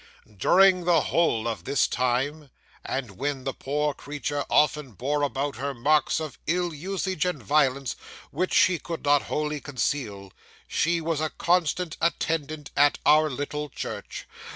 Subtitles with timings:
[0.35, 2.49] 'During the whole of this time,
[2.83, 7.95] and when the poor creature often bore about her marks of ill usage and violence
[8.31, 10.33] which she could not wholly conceal,
[10.67, 14.27] she was a constant attendant at our little church.